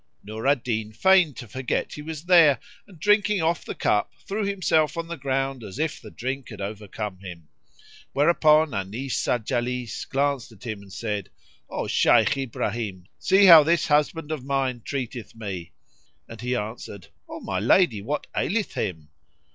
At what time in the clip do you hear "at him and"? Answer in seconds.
10.51-10.91